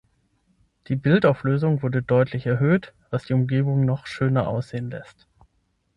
Die 0.87 0.95
Bildauflösung 0.95 1.83
wurde 1.83 2.01
deutlich 2.01 2.47
erhöht, 2.47 2.95
was 3.11 3.25
die 3.25 3.33
Umgebung 3.35 3.85
noch 3.85 4.07
schöner 4.07 4.47
aussehen 4.47 4.89
lässt. 4.89 5.27